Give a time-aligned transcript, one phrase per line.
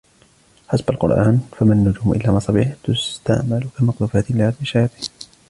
[0.67, 5.07] حسب القرآن، فما النجوم إلا مصابيح تُستعمل كمقذوفات لرجم الشياطين.